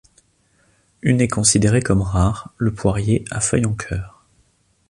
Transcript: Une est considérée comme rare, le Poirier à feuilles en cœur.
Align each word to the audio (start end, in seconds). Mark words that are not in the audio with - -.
Une 1.03 1.21
est 1.21 1.27
considérée 1.27 1.83
comme 1.83 2.01
rare, 2.01 2.55
le 2.57 2.73
Poirier 2.73 3.23
à 3.29 3.39
feuilles 3.39 3.67
en 3.67 3.75
cœur. 3.75 4.25